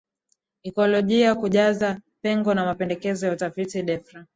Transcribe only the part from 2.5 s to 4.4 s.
na Mapendekezo ya Utafiti Defra